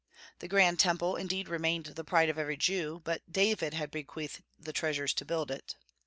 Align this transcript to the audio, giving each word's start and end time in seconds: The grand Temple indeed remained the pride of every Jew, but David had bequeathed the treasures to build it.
The 0.39 0.47
grand 0.47 0.79
Temple 0.79 1.15
indeed 1.15 1.47
remained 1.47 1.85
the 1.85 2.03
pride 2.03 2.29
of 2.29 2.39
every 2.39 2.57
Jew, 2.57 3.01
but 3.03 3.21
David 3.31 3.75
had 3.75 3.91
bequeathed 3.91 4.41
the 4.57 4.73
treasures 4.73 5.13
to 5.13 5.25
build 5.25 5.51
it. 5.51 5.75